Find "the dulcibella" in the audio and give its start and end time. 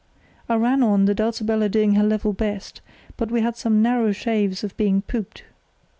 1.05-1.69